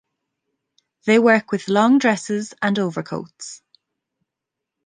They 1.05 1.19
work 1.19 1.51
with 1.51 1.67
long 1.67 1.99
dresses 1.99 2.55
and 2.59 2.79
overcoats. 2.79 3.61